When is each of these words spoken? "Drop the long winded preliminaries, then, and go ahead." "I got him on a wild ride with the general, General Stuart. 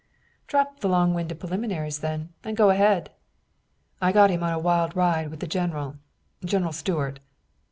"Drop 0.47 0.79
the 0.79 0.89
long 0.89 1.13
winded 1.13 1.39
preliminaries, 1.39 1.99
then, 1.99 2.33
and 2.43 2.57
go 2.57 2.71
ahead." 2.71 3.11
"I 4.01 4.11
got 4.11 4.31
him 4.31 4.41
on 4.41 4.51
a 4.51 4.57
wild 4.57 4.95
ride 4.95 5.29
with 5.29 5.41
the 5.41 5.47
general, 5.47 5.97
General 6.43 6.73
Stuart. 6.73 7.19